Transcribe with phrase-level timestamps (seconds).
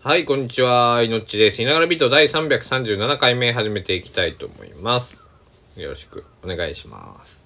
[0.00, 1.02] はい、こんにちは。
[1.02, 1.60] いのっちです。
[1.60, 5.16] いながらビート第337回目始めていきたいと思います。
[5.76, 7.44] よろしくお願いします。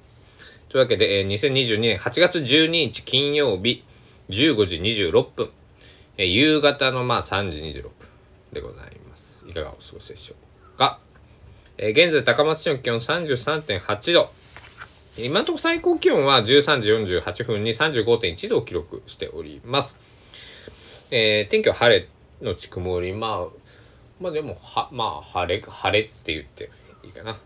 [0.68, 3.82] というわけで、えー2022年8月12日金曜日
[4.28, 5.50] 15時26分、
[6.18, 7.90] えー夕方のまあ3時26分
[8.52, 9.46] でございます。
[9.48, 10.34] いかがお過ごしでしょ
[10.74, 11.00] うか。
[11.78, 14.30] えー現在高松市の気温33.8度。
[15.16, 19.98] 今のところ最高気温は13時48分に35.1度を記録しております。
[21.10, 22.08] えー天気は晴れ
[22.42, 23.46] のち曇り、まあ、
[24.20, 26.70] まあでも、は、まあ、晴れ、晴れって言って
[27.04, 27.38] いいかな。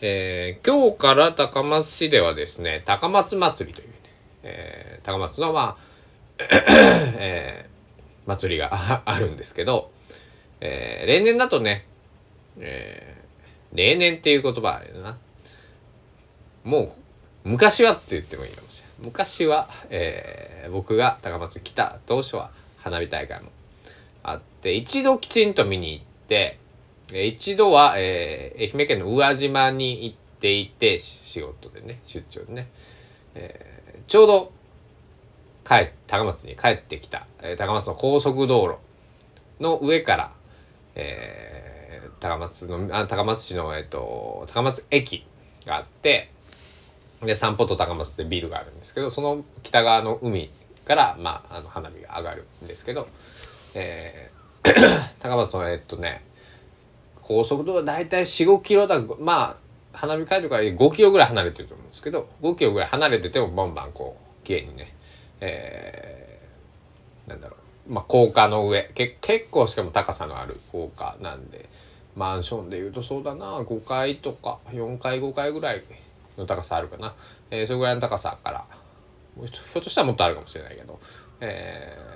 [0.00, 3.94] えー今日から高松市ではですね、高松祭りというね、
[4.42, 5.84] えー高松の、まあ、
[6.38, 9.92] えー祭りが あるんですけど、
[10.60, 11.86] えー例年だとね、
[12.58, 15.18] えー例年っていう言葉あれだな。
[16.64, 16.94] も
[17.44, 18.94] う、昔はって言ってもいいかもしれない。
[19.06, 22.50] 昔は、えー僕が高松来た当初は
[22.84, 23.48] 花火大会も
[24.22, 26.58] あって、一度きちんと見に行って、
[27.12, 32.70] 一度は、えー愛媛県の宇和島に行っていて、仕事でね、出張でね、
[33.34, 33.74] えー
[34.06, 34.52] ちょうど
[35.64, 38.76] 帰高松に帰ってきた、えー高松の高速道路
[39.62, 40.32] の上から、
[40.94, 45.26] えー高松のあ高松市の、えっと高松駅
[45.66, 46.30] があって
[47.22, 50.50] で散歩と高松でビルがあるんですけどその北側の海
[50.84, 53.08] から、まあ、あの花火が上がるんですけど、
[53.74, 54.34] えー
[55.20, 56.24] 高松のえっとね
[57.20, 59.56] 高速道路大体45キロだまあ
[59.92, 64.94] 花火会場から5キロぐらい離れてると思うんですけど5キロぐらい離れててもバンバンこう綺麗にね、
[65.40, 67.56] えーなんだろ
[67.88, 71.68] うまあ高架の上け結構しかも高さのある高架なんで
[72.16, 75.82] マンションでいうとそうだな5階とか4階5階ぐらい
[76.36, 77.14] の高さあるかな、
[77.50, 78.64] えーそれぐらいの高さから
[79.36, 81.00] ひょっとしたらもっとあるかもしれないけど、
[81.40, 82.14] えー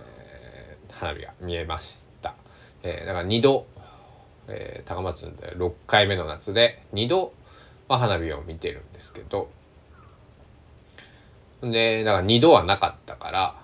[0.90, 2.34] 花火が見えました、
[2.82, 3.66] えーだから2度、
[4.48, 7.32] えー高松で6回目の夏で2度
[7.88, 9.48] は花火を見てるんですけど
[11.62, 13.54] でだから2度はなかったから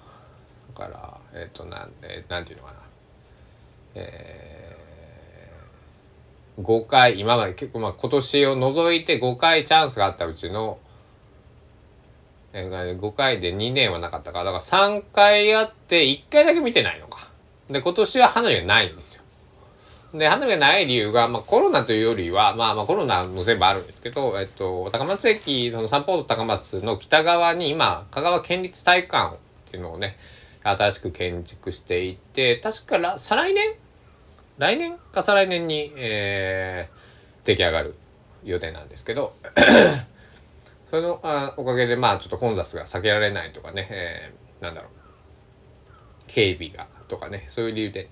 [0.77, 0.89] だか
[1.33, 2.79] らえっ、となん,、えーなんていうのかな。
[3.97, 4.75] えー
[6.61, 10.79] 5回今まで結構まあ今年を除いて5回チャンスがあったうちの、
[12.55, 17.29] え5回で2年はなかったからだから3回あって1回だけ見てないのか。
[17.69, 19.25] で今年は花火がないんですよ。
[20.19, 29.39] で花火がない理由が、まあ、コロナというよりは、まあ、まあコロナも全部あるんですけど、えっと、高松駅その散歩道高松の北側に今香川県立体育館っ
[29.71, 30.17] ていうのをね
[30.63, 33.75] 新しく建築していて確か再来年？
[34.57, 37.05] 来年か再来年に、えー
[37.45, 37.95] 出来上がる
[38.43, 39.35] 予定なんですけど
[40.95, 44.91] それのあおかげでまあちょっと混雑が避けられないとかね、えーなんだろう
[46.29, 48.09] 警備がとかねそういう理由で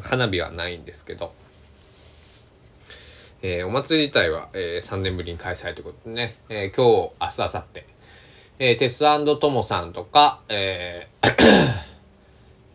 [0.00, 1.32] 花火はないんですけど、
[3.42, 7.84] えーお祭り自体は、え3年ぶりに開催ということでね、えー今日明日明後日。
[8.58, 11.32] えー、テストモさんとか、えー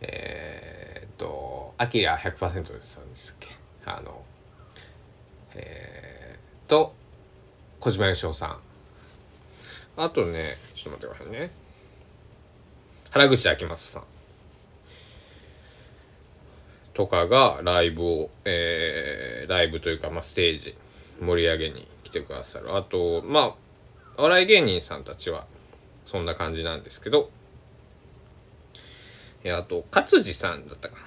[0.00, 3.48] えーっと、アキラ100%ですんですっけ
[3.84, 4.24] あの、
[5.54, 6.94] えー、と、
[7.80, 8.67] 小島よしおさん。
[10.00, 11.50] あとね、ちょっと待ってくださいね。
[13.10, 14.04] 原口あきまさん。
[16.94, 20.76] とかがライブを、えー、ライブというか、まあ、ステージ
[21.20, 22.76] 盛り上げに来てくださる。
[22.76, 23.54] あと、まあ、
[24.16, 25.46] お笑い芸人さんたちは
[26.06, 27.30] そんな感じなんですけど、
[29.42, 31.00] えーあと、勝地さんだったかな。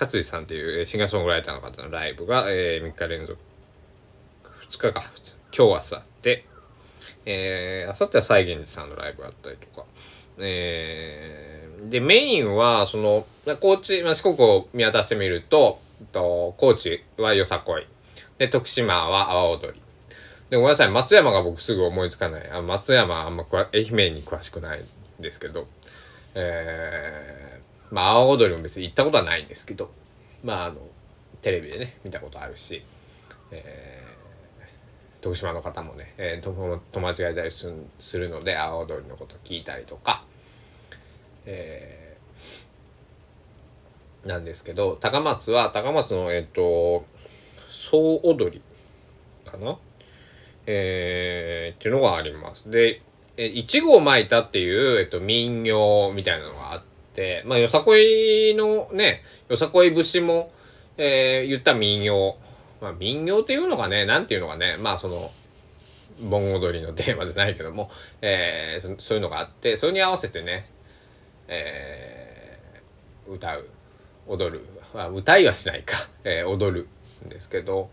[0.00, 3.38] 勝地さんっていうシンガーソングライターの方のライブが、えー3日連続、
[4.68, 5.04] 2日か、
[5.56, 6.44] 今日明日あって、
[7.24, 9.86] えー、明後日は西源寺さんのライブがあったりとか、
[10.38, 13.26] えー、で、メインは、その、
[13.60, 17.86] 高知、まあ、四国を見渡してみると、と高知はよさこい。
[18.38, 19.80] で、徳島は阿波踊り。
[20.50, 22.50] で、ごめんなさい、松山が僕すぐ思いつかない。
[22.50, 24.84] あ松山あんまくわ愛媛に詳しくないん
[25.22, 25.66] ですけど、
[26.34, 29.90] えー、まあ、阿波踊りも別に行ったことはないんですけど、
[30.42, 30.76] まあ、あの、
[31.40, 32.82] テレビでね、見たことあるし、
[33.50, 34.01] えー
[35.22, 37.72] 徳島の方もね、えー、友友達がいたりす
[38.18, 40.24] るので阿波踊りのこと聞いたりとか、
[41.46, 42.12] えー
[44.28, 47.04] なんですけど高松は高松のえっ、と
[47.68, 48.62] 総踊り
[49.44, 49.76] かな？
[50.66, 52.70] えーっていうのがあります。
[52.70, 53.02] で
[53.36, 56.82] えいちごを巻いたっていう、えっと、民謡みたいなのがあっ
[57.14, 60.52] てまあよさこいのねよさこい節も、
[60.96, 62.36] えー言った民謡
[62.82, 65.30] まあ民謡っていうのがねなんていうのがねまあその
[66.28, 67.90] 盆踊りのテーマじゃないけども、
[68.20, 70.68] えーそそういうのがあってそれに合わせてね、
[71.48, 72.32] えー
[73.28, 73.66] 歌う
[74.26, 74.64] 踊る、
[74.94, 76.88] まあ、歌いはしないか、えー、踊る
[77.24, 77.88] んですけど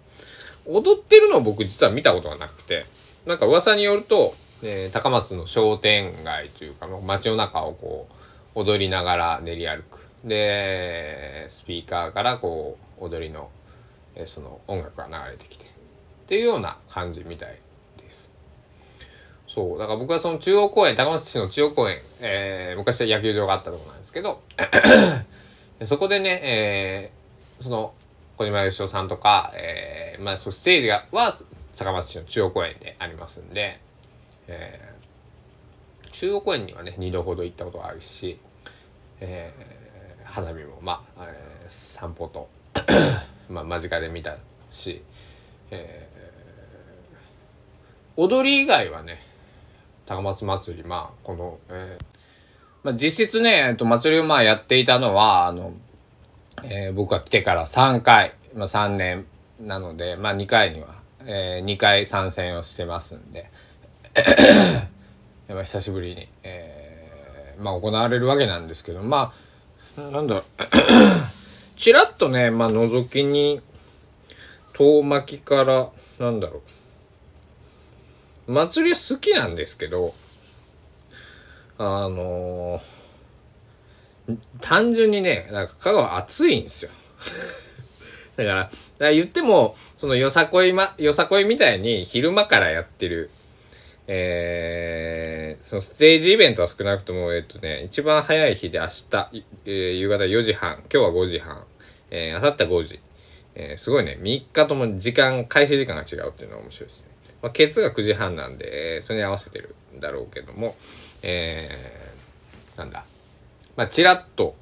[0.66, 2.86] 踊ってるのを僕実は見たことがなくて
[3.26, 4.34] なんか噂によると、
[4.64, 8.08] えー、高松の商店街というか街の中をこ
[8.56, 10.00] う踊りながら練り歩く。
[10.26, 13.50] でスピーカーからこう踊りの、
[14.26, 15.68] その音楽が流れてきてっ
[16.28, 17.58] ていうような感じみたい
[17.98, 18.34] です。
[19.48, 19.80] そう。
[19.80, 24.42] だから僕はその中央公園、高松市の中央公園、えー、昔は野球場があったところなんですけど、
[25.86, 27.94] そこでね、えー、その、
[28.38, 31.34] 小島よしおさんとか、えー、まあ、そステージが、は、
[31.74, 33.80] 坂松市の中央公園でありますんで、
[34.48, 38.40] えー、中央公園にはね、2度ほど行ったことがあるし、
[39.20, 42.50] えー、花火も、まあ、えー、散歩と
[43.50, 44.38] まあ、間近で見た
[44.72, 45.02] し、
[45.72, 49.22] えー、踊り以外はね、
[50.06, 52.04] 高松祭り、まあ、この、えー、
[52.84, 55.74] まあ、実質ね、えっと、祭りをまあやっていたのは、あの、
[56.64, 59.26] えー、僕が来てから3回、まあ、3年
[59.60, 63.50] なので、まあ、2回には、えー、2回参戦をしてますんで
[65.48, 69.34] やっぱ久しぶりに、えー、まあ、行われるわけなんですけどま
[69.98, 70.44] あなんだろう
[71.80, 73.62] ちらっとね、まあ、覗きに
[74.74, 75.90] 遠巻きから
[76.20, 76.62] なんだろ
[78.48, 78.52] う。
[78.52, 80.14] 祭り好きなんですけど
[81.78, 86.92] あのー、単純にねなんか香川暑いんですよ。
[88.36, 93.30] だから、から言っても、そのよさこいま、よさこいみたいに昼間からやってる、
[94.08, 101.64] えー、そのステージイベントは少なくとも、えっとね、一番早い日で明日、えー、夕方4時半、今日は5時半、
[102.12, 103.00] えー、明後日5時、
[103.56, 107.10] えー、すごいね、3日とも時間、開始時間が違うっていうのが面白いですね。
[107.42, 110.76] まあ、ケツが9時半なんで、えー、それに合わせてるんだろうけども、
[111.22, 113.06] えー、なんだ、
[113.76, 114.56] まあ、ちらっと、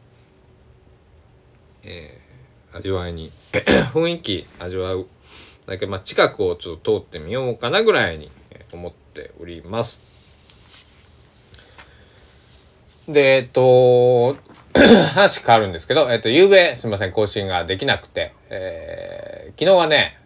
[1.84, 3.32] えー、味わいに
[3.94, 5.08] 雰囲気味わう
[5.68, 5.86] だけ。
[5.86, 8.32] まあ近くをちょっと通ってみようかなぐらいに
[8.72, 10.02] 思っております。
[13.08, 14.36] で、えっと、
[15.14, 20.20] 話変わるんですけど、えっと、昨べ、すみません、更新ができなくて、えー、昨日はね、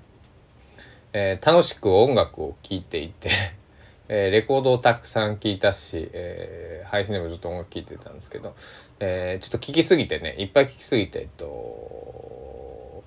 [1.13, 3.30] えー、楽しく音楽を聴いていて
[4.07, 8.56] えー、レコードをたくさん聴いたし、えー、配信でもずっと音楽聴いてたんですけど、
[9.00, 13.03] えー、ちょっと聴きすぎてね、いっぱい聴きすぎて、えっと、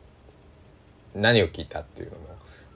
[1.14, 2.24] 何を聴いたっていうのも、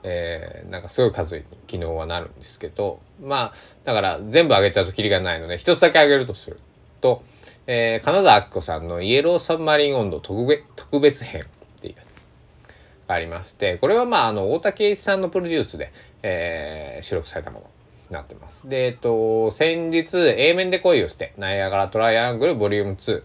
[0.02, 3.54] えー、なんかすごい数に昨日はなるんですけど、まあ、
[3.84, 6.60] だから全部上げちゃうとキリがないので、一つだけ上げるとする
[7.00, 7.22] と、
[7.68, 15.92] えー、金沢明子さんのイエローサブマリン温度特別特別編っていうやつがありまして、これはまあ、あの、大竹栄一さんのプロデュースで、
[16.22, 17.78] えー、収録されたものに。
[18.10, 18.68] なってます。
[18.68, 23.22] で、えっと、先日 A 面で恋をして、ナイアガラトライアングルボリューム2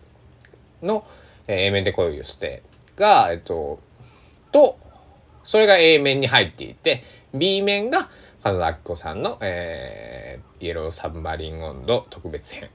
[0.85, 1.05] の、
[1.47, 2.63] えー、A 面で恋をして
[2.97, 3.79] が、えっと、
[4.51, 4.77] と、
[5.43, 7.03] それが A 面に入っていて、
[7.33, 8.09] B 面が
[8.43, 12.69] 金田明子さんの、えー、イエローサブマリン温度特別編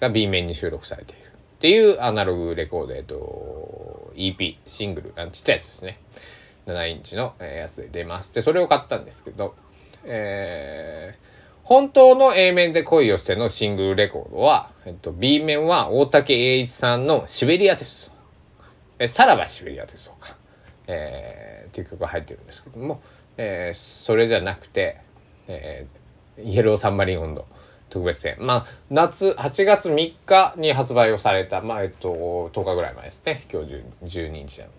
[0.00, 1.26] が B 面に収録されている
[1.56, 5.98] っていうアナログレコード、えっと、EP、シングル、あちっちゃいやつですね。
[6.66, 8.34] 7インチのやつで出ます。
[8.34, 9.54] で、それを買ったんですけど、
[10.04, 11.26] えー、
[11.64, 18.16] 本当の A 面で恋をしてのシングルレコードは、えっと、B 面は大竹栄一さんのシベリアテスト。
[18.98, 20.36] えさらばシベリアテストか。
[20.88, 23.00] えー、っていう曲が入ってるんですけども、
[23.36, 24.98] えー、それじゃなくて、
[25.48, 27.46] えー、イエローサンマリン温度
[27.88, 28.36] 特別編。
[28.40, 33.46] まあ、夏、8月3日に発売をされた、まあ、えっと、10日ぐらい前ですね。
[33.52, 34.76] 今日12日なので。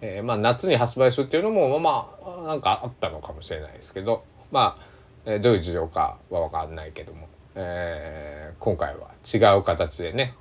[0.00, 4.94] えー、まあ、夏に発売するっていうのも、まあ、なんかあったのかもしれないですけど、まあ、
[5.26, 10.34] えー、どういう事情かは分かんないけども、えー、今回は違う形でね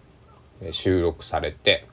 [0.72, 1.88] 収録されて、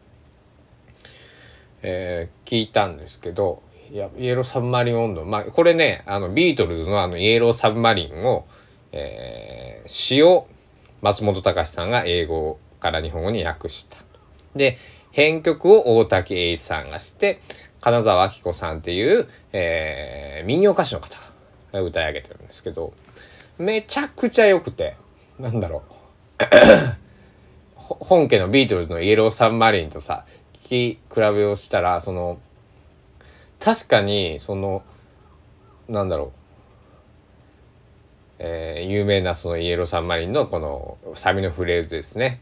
[1.83, 8.47] えー、聞いたんですけどいやイエローサブマリン温度まあこれねあのビートルズのあのイエローサブマリンを、
[8.93, 10.47] えー、詩を
[11.03, 13.99] 松本隆さんが英語から日本語に訳した。
[14.55, 14.79] で
[15.13, 17.41] 編曲を大竹栄一さんがして
[17.81, 21.19] 金沢明子さんっていう、えー、民謡歌手の方
[21.73, 22.93] が歌い上げてるんですけど
[23.59, 24.97] めちゃくちゃ良くて
[25.39, 25.93] なんだろう
[27.75, 30.25] 本家のビートルズのイエローサンマリンとさ
[30.65, 32.39] 聞き比べをしたらその
[33.59, 34.83] 確かにその
[35.89, 36.40] なんだろう
[38.43, 42.41] えー、有名なそのイエローサンマリンのこのサビのフレーズですね。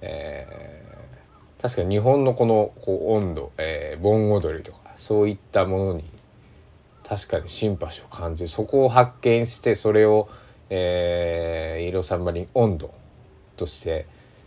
[0.00, 6.04] えー、確かに日本のこのこう温度、えー、盆踊りとかそういったものに
[7.04, 10.28] 確かにシンパシーを感じそこを発見してそれを、
[10.70, 12.94] えー、イエローサンマリン温度
[13.56, 14.06] として、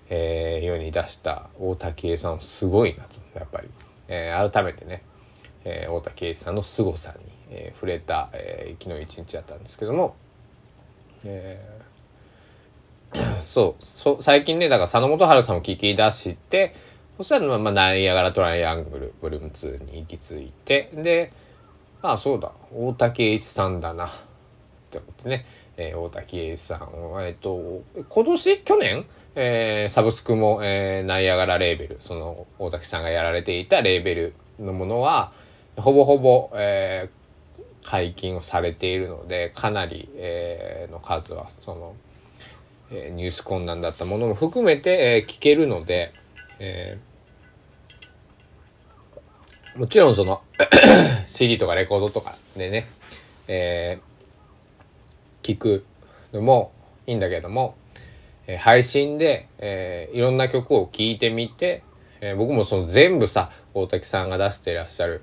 [0.09, 3.69] えー、世に出した大滝栄さんすごいなとやっぱり、
[4.07, 5.03] えー、改めてね、
[5.65, 10.15] えー、大滝栄さんの凄さに、えー、触れた、えー、昨日一日だったんですけども、
[11.25, 16.75] えー、そうそ最近ねだから佐野元春さんを聞き出して
[17.17, 21.31] そしたら、まあ、ナイアガラトライアングルボリューム2に行き着いてで
[22.01, 24.09] ああそうだ大滝栄一さんだなっ
[24.91, 25.45] て思ってね、
[25.77, 28.61] えー、大滝栄一さんをえっ、ー、と今年？
[28.63, 29.05] 去年？
[29.37, 35.33] えー、サブスクも、えー、ナイアガラレーベルその大滝さんがやられていたレーベルのものは
[35.75, 37.24] ほぼほぼ、えー、
[37.85, 41.95] 解禁をされているのでかなり、えー、の数はその、
[42.91, 46.13] えー、ニュース困難だったものも含めて、えー、聞けるので、
[46.59, 50.41] えー、もちろんその
[51.27, 52.87] CD とかレコードとかでね、
[53.47, 55.85] えー、聞く
[56.33, 56.71] のも
[57.07, 57.75] いいんだけども
[58.47, 61.83] え配信で、えー、いろんな曲を聴いてみて、
[62.21, 65.21] えー、僕もその全部さ大滝さんが出してらっしゃる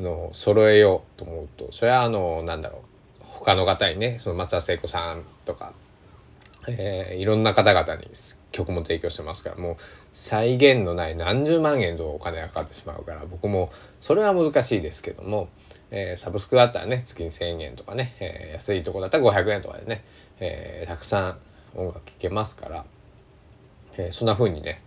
[0.00, 2.94] の揃えようと思うとそれはあのなんだろう。
[3.44, 5.74] 他の方にねその松田聖子さんとか、
[6.66, 8.08] えー、いろんな方々に
[8.52, 9.76] 曲も提供してますからもう
[10.14, 13.70] 再現のない何十万円のお金がかかってしまうから僕も
[14.00, 15.50] それは難しいですけども、
[15.90, 20.04] えー、サブスクだったらね月に1,000円とかね、えー、安いとこだったら500円とかでね、
[20.40, 21.38] えー、たくさん
[21.74, 22.84] 音楽聴けますから、
[23.98, 24.80] えー、そんな風にね、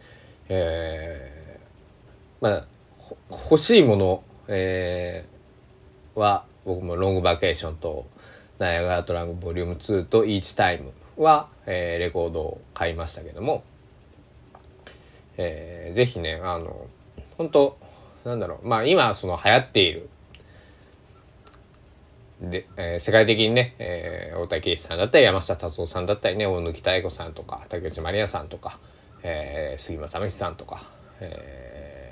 [0.50, 2.66] えー、まあ
[3.30, 8.08] 欲しいもの、えー、は僕もロングバケーションと
[8.60, 13.64] ナイアガラトラングボリューム2とイーチタイムは、えー、レコードを買いましたけども、
[15.38, 16.88] えー、ぜひねあの
[17.38, 17.78] 本当
[18.24, 20.10] なんだろうまあ今その流行っている
[22.42, 28.80] で、えー、世界的にね、えー、大竹一さんだったり山下達郎さんだったりね大貫妙子さんとか竹内まりやさんとか、
[29.24, 30.84] えー、杉正道さんとか、
[31.20, 32.07] えー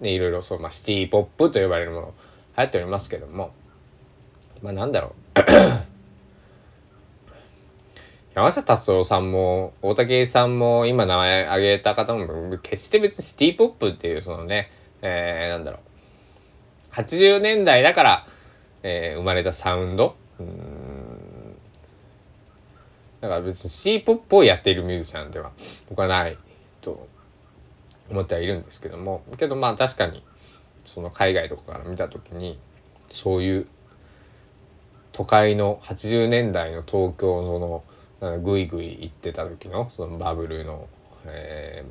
[0.00, 2.14] ね、いろいろそう、まあ、シティ・ポップと呼ばれるもの
[2.56, 3.52] 流行っておりますけども。
[4.62, 5.40] まあなんだろう。
[8.34, 16.94] 山下達郎さんも大竹さんも今名前挙げた方も決して別にシティ・ポップっていうそのね、えー、なんだろう。
[16.94, 18.26] 80年代だから
[18.88, 20.14] えー、生まれたサウンド。
[20.38, 21.56] うん。
[23.20, 25.50] だから別に C ポップをやっているミュージシャンでは
[25.88, 26.38] 僕はない
[26.80, 27.08] と
[28.10, 29.22] 思ってはいるんですけども。
[29.36, 30.22] けどまあ確かに
[30.84, 32.58] その海外とかから見た時に
[33.08, 33.66] そういう
[35.12, 37.82] 都会の80年代の東京の
[38.20, 40.88] そのグイグイ行ってた時のそのバブルの、
[41.26, 41.84] え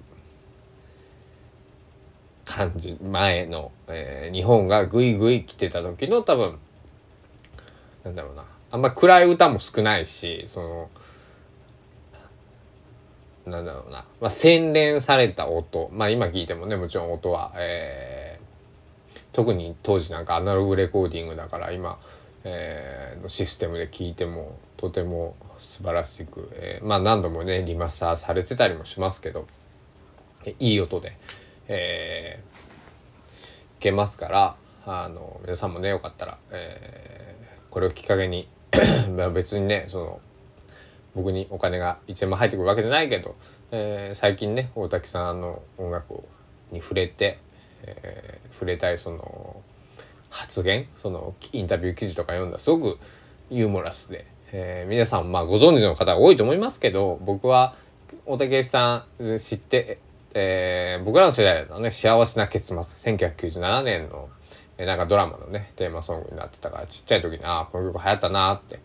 [2.43, 6.57] ー、感じ前の、えー、日本がグイグイ来てた時の多分
[8.03, 8.43] なんだろうな。
[8.71, 10.89] あんま暗い歌も少ないしその
[13.45, 15.89] なんだろうな、まあ、洗練された音。
[15.93, 21.99] まあ今聞いてもねもちろん音は、えー、特に当時なんかアナログレコーディングだから今、
[22.43, 29.45] えー、のシステムで聞いてもとても素晴らしく、えー、まあ何度もねリマスターされてたりもしますけど
[30.59, 31.17] いい音で、
[31.67, 37.15] えー、いけますからあの皆さんもねよかったら、えー
[37.75, 38.47] これをきっかけに
[39.33, 40.21] 別にねその
[41.15, 43.35] 僕にお金が1円も入ってくるわけじゃないけど、
[43.71, 46.23] えー、最近ね大滝さんの音楽
[46.71, 47.39] に触れて、
[47.83, 49.61] えー、触れたりその
[50.29, 52.99] 発言そのインタビュー記事とか読んだすごく
[53.49, 57.75] ユーモラスで、えー、皆さんまあご存知の方が多いと思いますけど僕は
[58.25, 59.99] 大竹さん知って、
[60.33, 62.75] えー、僕らの世代のね幸せな結末
[63.15, 64.29] 1997年の
[64.77, 68.79] えなんかドラマのねテーマソングになってたからちっちゃい時にああこの曲流行ったなって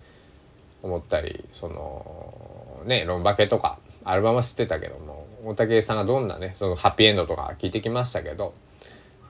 [0.82, 8.54] 思ったりそのねロンバケとかアルバム知ってたけども大竹さんがどんなねそのハッピーエンドとか聞いてきましたけど、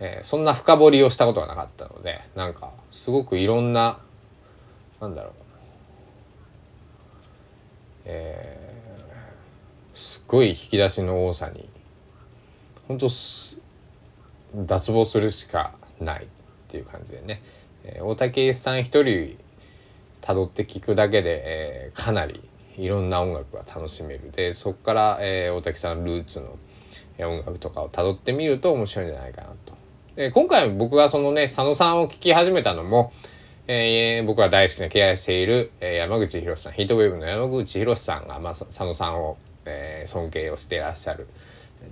[0.00, 4.00] えー、そんな深掘りをしたことがなかったのでなんかすごくいろんな
[5.00, 5.32] なんだろう
[8.12, 11.68] えー、すごい引き出しの多さに
[12.88, 13.08] 本当
[14.54, 16.26] 脱帽するしかないっ
[16.68, 17.42] ていう感じでね、
[17.84, 19.38] えー、大竹さん一人
[20.34, 22.40] 辿って聞くだけで、えー、かなり
[22.76, 26.58] いろんな音楽が楽しめるでそこから、えー、大竹さんルーツの
[27.18, 29.74] 音楽とかを辿ってみると面白いんじゃないかなと。
[30.16, 33.12] で今回僕がそのね佐野さんを聴き始めたのも、
[33.66, 41.28] えー、僕が大好きな敬愛している、えー、山口博さんヒートウェーブの山口博さんが、まあ、佐野さんを、えー、尊敬をしていらっしゃる。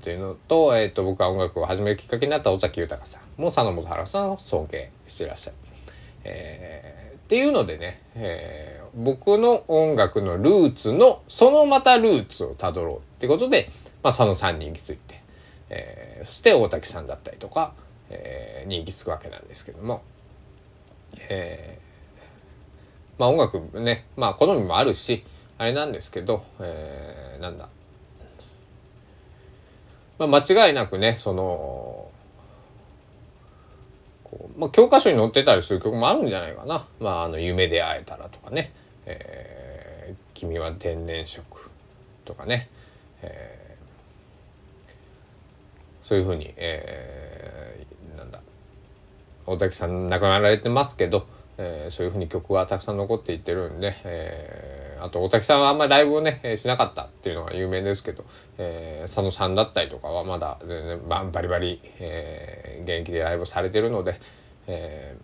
[0.03, 5.57] というのと,、えーと、僕が音楽を始めるきっかけになった尾崎豊さんも佐野元春さんを尊敬していらっしゃる、
[6.25, 6.98] えー、
[7.29, 13.71] っていうのでね、えー、僕の音楽のルーツのそのまたルーツをたどろうってことで、
[14.03, 15.21] まあ、佐野さんに行き着いて、
[15.69, 17.75] えー、そして大滝さんだったりとか、
[18.09, 20.01] えー、に行き着くわけなんですけども、
[21.29, 25.23] えー、まあ音楽ねまあ好みもあるし
[25.59, 27.69] あれなんですけど、えー、なんだ、
[30.19, 31.88] まあ、間違いなくねその、
[34.59, 38.73] まあ、教科書に載ってたりする曲もあるんじゃないかな「まあ、あの夢で会えたら」とかね
[39.07, 41.71] 「えー、君は天然色」
[42.27, 42.69] とかね、
[43.23, 48.41] えー、そういうふうに、えー、なんだ。
[49.47, 58.25] 大滝さん亡くなられてますけど、えー、そういうふうに曲がたくさん残っていってるんで、えー、あと大滝さんはあんまりライブをね、えー、しなかったっていうのが有名ですけど、
[58.59, 64.21] えー、佐野さんだったりとかはまだ全然バリバリ、えー、現役でライブされてるので、
[64.69, 65.17] え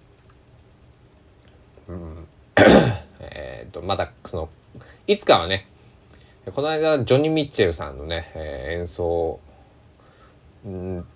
[1.88, 2.26] ー、うん
[3.20, 4.48] えとまだその
[5.06, 5.66] いつかはね
[6.54, 9.40] この間ジョニー・ミッチェルさんのね、えー、演奏、
[10.64, 11.06] うん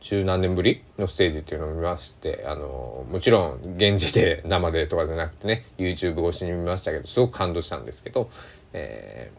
[0.00, 8.30] 十何年ぶりのステージっていうのを見ましてあのもちろん現地で 生でとかじゃなくてね YouTube 越しに見ましたけどすごく感動したんですけど、
[8.72, 9.30] え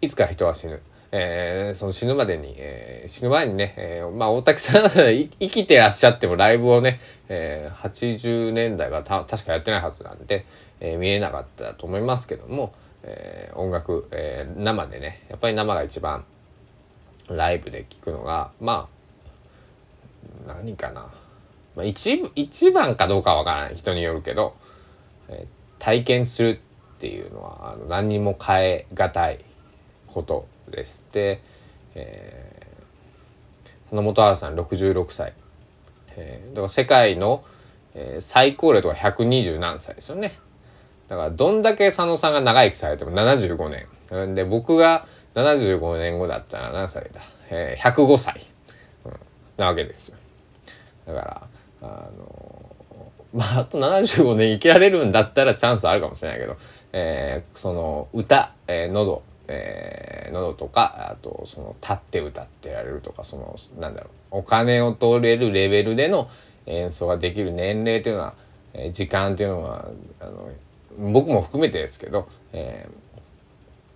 [0.00, 0.80] ー、いつか人は死ぬ。
[1.18, 10.44] えー、その死ぬまでに、えー、死ぬ前にね、えー、まあ大竹さん 生きてらっしゃってもライブをね、えー、80年代がた確かやってないはずなんで、
[10.80, 16.26] えー、見えなかったと思いますけども、えー、音楽、えー、生でねやっぱり生が一番
[17.28, 18.96] ライブで聴くのがまあ
[20.46, 21.06] 何かな、
[21.76, 23.76] まあ一、一番かどうかわからない。
[23.76, 24.54] 人によるけど、
[25.28, 26.60] えー、体験する
[26.96, 29.44] っていうのはあの何にも変え難い
[30.08, 30.46] こと。
[30.70, 31.04] です。
[31.12, 31.40] で、
[31.94, 35.32] えー、その本原さん66歳、
[36.16, 37.44] えー、だから世界の、
[37.94, 40.38] えー、最高齢とか120何歳ですよね。
[41.08, 43.68] だからどんだけ佐野さんが長生きされても75
[44.10, 44.34] 年。
[44.34, 47.20] で僕が75年後だったら何歳だ、
[47.50, 48.46] えー、105歳、
[49.04, 49.12] うん、
[49.56, 50.18] なわけですよ。
[51.06, 51.48] だから
[51.82, 52.76] あの
[53.34, 56.56] まああと75年生きられるんだったらチャンスあるかもしれないけど、
[56.92, 66.28] えー、その歌、えー、喉、えー、喉とかあとその立って歌ってられるとかそのなんだろうお金を取れるレベルでの
[66.66, 68.34] 演奏ができる年齢というのは、
[68.74, 69.88] えー、時間っていうのは
[70.20, 70.50] あの
[71.12, 72.88] 僕も含めてですけど、え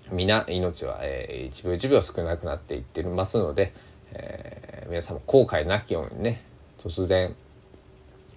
[0.09, 3.73] ー、皆命は、えー、1秒1秒少なくなっていってますので、
[4.13, 6.43] えー、皆さんも後悔なきようにね
[6.79, 7.35] 突然、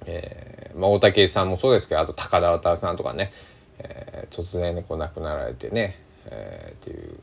[0.05, 3.31] えー、まあ、大竹さんもそうですけどあと高田渡さんとかね、
[3.79, 7.17] えー、突然ねこう亡くなられてね、えー、っていう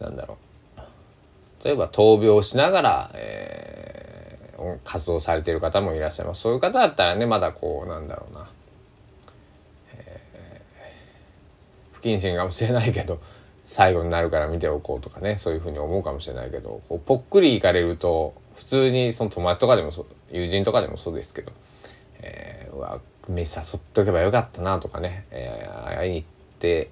[0.00, 0.42] なんだろう。
[1.64, 6.42] 例えば闘病しながら、えー、活動されてる方もいらっしゃいます。
[6.42, 8.48] そういう方だったらねまだこうなんだろうな、
[9.94, 13.20] えー、不謹慎かもしれないけど
[13.62, 21.52] 最後になるから見ておこうとかねそういうふうに思うかもしれないけどこうぽっくりいかれると普通にその友達とかでもそ友人とかでもそうですけど、
[22.20, 26.41] えー、うわ飯誘っとけばよかったなとかね、えー、会いに行って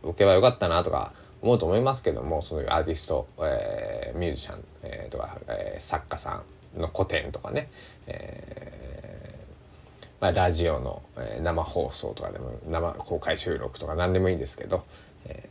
[0.03, 6.43] おけばよかったなとか思うと思いますけどもそういうアーティスト、えー、ミュージシャン、えー、とか、えー、作家さ
[6.77, 7.69] んの個展とかね、
[8.07, 14.85] えーまあ、ラジオの、えー、生放送とかでも生公開収録とか何でもいいんですけど、
[15.25, 15.49] え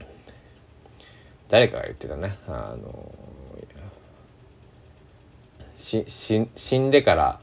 [0.00, 0.04] ー、
[1.48, 3.14] 誰かが言ってたねあの
[5.76, 7.40] しし死んでから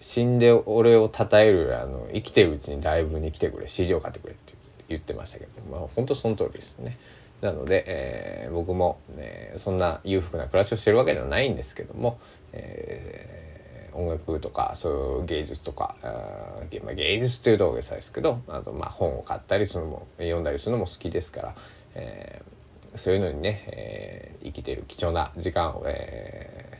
[0.00, 4.61] 死んで俺を称えるあの生きてるうちにライブに来てくれ CD を買ってくれっていう。
[4.92, 6.98] 言ってましたけどまあ本当その通りですね。
[7.40, 12.20] なので、えー、僕も、ね、そんな裕福な暮らしをしてるわけではないんですけども、
[12.52, 21.54] えー、音楽とかそういう芸術とかあ、まあ、芸術というと大げさですけどあとまあ本を買ったりするのも読んだりするのも好きですから、
[21.96, 26.78] えー、そういうのにね、えー、生きてる貴重な時間を、え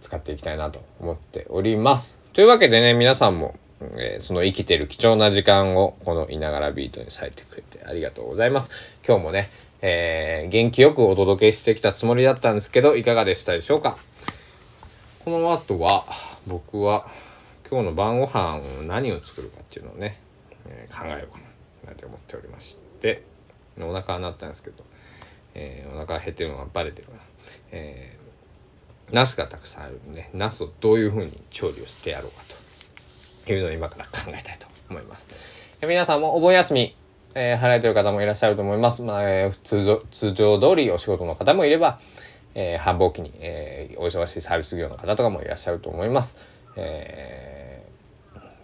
[0.00, 2.20] ー、使っていきたいなと思っております。
[2.32, 3.56] というわけでね、皆さんも、
[3.96, 8.70] えー、その生きてる貴重な時間をこのいながらビートに割いてくれてありがとうございます。
[9.06, 13.96] 今日もね、えー、元気よくお届けしてきたつもりだったんですけど、いかがでしたでしょうか？
[15.24, 16.04] この後は、
[16.46, 17.10] 僕は
[17.70, 20.20] 今日の晩ご飯を何を作るかっていうのをね、
[20.66, 21.44] えー、考えようかな、
[21.86, 23.22] なんて思っておりまして、
[23.78, 24.84] お腹はなったんですけど、
[25.54, 27.14] えー、お腹が減ってるのがバレてるな。
[27.72, 28.18] え
[29.12, 32.54] ナスがたくさんあるんで、ナスをどういうふうに調理をしてやろうかと
[33.52, 35.28] いうのを今から考えたいと思います。
[35.82, 36.94] 皆さんもお盆休み、
[37.34, 39.02] えー、払えてる方もいらっしゃると思います。
[39.02, 42.00] まあえー、通常通常通りお仕事の方もいれば、
[42.54, 46.36] えー、繁忙期に、えー、お忙しいサービス業の方とかもいらっしゃると思います。
[46.76, 47.60] え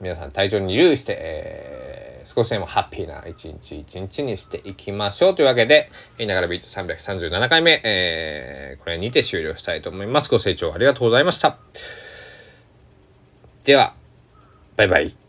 [0.01, 10.31] 皆さん体調に留意して、えー、少しでもハッピーな一日一日にしていきましょうというわけで、いながらビート337回目、えー、これにて終了したいと思います。
[10.31, 11.57] ご清聴ありがとうございました。
[13.65, 13.95] では、
[14.77, 15.26] バイバイ。